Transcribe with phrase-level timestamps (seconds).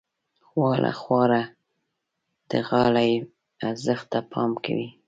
[0.57, 1.43] غاله خواره
[2.49, 3.11] د غالۍ
[3.67, 4.89] ارزښت ته پام کوي.